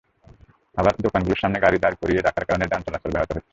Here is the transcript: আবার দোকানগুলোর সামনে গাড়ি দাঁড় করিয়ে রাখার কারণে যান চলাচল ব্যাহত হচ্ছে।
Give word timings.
আবার 0.77 0.93
দোকানগুলোর 1.05 1.41
সামনে 1.41 1.57
গাড়ি 1.59 1.77
দাঁড় 1.83 1.95
করিয়ে 2.01 2.21
রাখার 2.21 2.45
কারণে 2.47 2.65
যান 2.71 2.81
চলাচল 2.85 3.11
ব্যাহত 3.13 3.29
হচ্ছে। 3.31 3.49